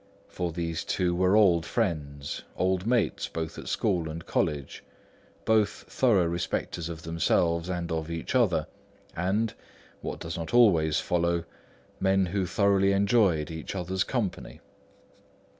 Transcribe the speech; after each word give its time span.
For 0.27 0.51
these 0.51 0.83
two 0.83 1.13
were 1.13 1.35
old 1.35 1.63
friends, 1.63 2.41
old 2.57 2.87
mates 2.87 3.27
both 3.27 3.59
at 3.59 3.67
school 3.67 4.09
and 4.09 4.25
college, 4.25 4.83
both 5.45 5.85
thorough 5.89 6.25
respectors 6.27 6.89
of 6.89 7.03
themselves 7.03 7.69
and 7.69 7.91
of 7.91 8.09
each 8.09 8.33
other, 8.33 8.65
and 9.15 9.53
what 10.01 10.19
does 10.19 10.39
not 10.39 10.55
always 10.55 10.99
follow, 10.99 11.43
men 11.99 12.25
who 12.25 12.47
thoroughly 12.47 12.93
enjoyed 12.93 13.51
each 13.51 13.75
other's 13.75 14.03
company. 14.03 14.59